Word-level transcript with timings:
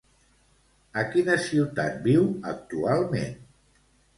A 1.01 1.03
quina 1.11 1.35
ciutat 1.49 1.99
viu 2.07 2.25
actualment? 2.53 3.37